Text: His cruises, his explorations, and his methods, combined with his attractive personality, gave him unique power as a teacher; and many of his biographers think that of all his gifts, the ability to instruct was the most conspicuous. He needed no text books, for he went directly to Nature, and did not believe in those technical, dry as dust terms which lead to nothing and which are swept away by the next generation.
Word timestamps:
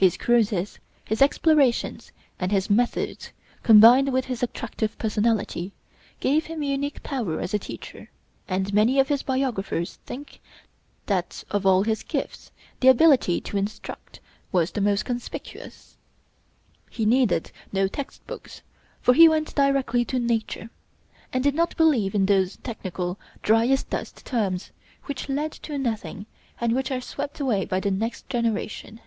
His 0.00 0.16
cruises, 0.16 0.78
his 1.04 1.20
explorations, 1.20 2.10
and 2.38 2.50
his 2.50 2.70
methods, 2.70 3.32
combined 3.62 4.10
with 4.14 4.24
his 4.24 4.42
attractive 4.42 4.96
personality, 4.96 5.72
gave 6.20 6.46
him 6.46 6.62
unique 6.62 7.02
power 7.02 7.38
as 7.38 7.52
a 7.52 7.58
teacher; 7.58 8.08
and 8.48 8.72
many 8.72 8.98
of 8.98 9.08
his 9.08 9.22
biographers 9.22 9.96
think 10.06 10.40
that 11.04 11.44
of 11.50 11.66
all 11.66 11.82
his 11.82 12.02
gifts, 12.02 12.50
the 12.80 12.88
ability 12.88 13.42
to 13.42 13.58
instruct 13.58 14.20
was 14.52 14.70
the 14.70 14.80
most 14.80 15.04
conspicuous. 15.04 15.98
He 16.88 17.04
needed 17.04 17.52
no 17.70 17.86
text 17.86 18.26
books, 18.26 18.62
for 19.02 19.12
he 19.12 19.28
went 19.28 19.54
directly 19.54 20.06
to 20.06 20.18
Nature, 20.18 20.70
and 21.30 21.44
did 21.44 21.54
not 21.54 21.76
believe 21.76 22.14
in 22.14 22.24
those 22.24 22.56
technical, 22.56 23.18
dry 23.42 23.66
as 23.68 23.82
dust 23.82 24.24
terms 24.24 24.70
which 25.04 25.28
lead 25.28 25.52
to 25.52 25.76
nothing 25.76 26.24
and 26.58 26.72
which 26.74 26.90
are 26.90 27.02
swept 27.02 27.38
away 27.38 27.66
by 27.66 27.80
the 27.80 27.90
next 27.90 28.26
generation. 28.30 29.00